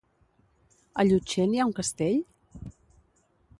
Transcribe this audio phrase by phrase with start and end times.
[1.03, 2.19] A Llutxent hi ha un castell?